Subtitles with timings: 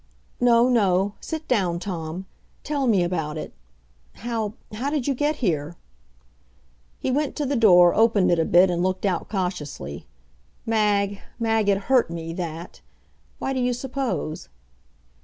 [0.39, 1.13] "No no.
[1.21, 2.25] Sit down, Tom.
[2.63, 3.53] Tell me about it.
[4.13, 5.75] How how did you get here?"
[6.97, 10.07] He went to the door, opened it a bit and looked out cautiously.
[10.65, 12.81] Mag Mag it hurt me that.
[13.37, 14.49] Why, do you suppose?